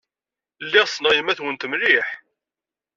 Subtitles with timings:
[0.65, 2.07] Lliɣ ssneɣ yemma-twent mliḥ.